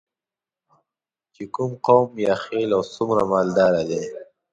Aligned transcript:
چې 1.33 1.43
کوم 1.55 1.71
قوم 1.87 2.09
یا 2.25 2.33
خیل 2.45 2.69
او 2.77 2.81
څومره 2.95 3.23
مالداره 3.31 3.81
دی. 3.89 4.03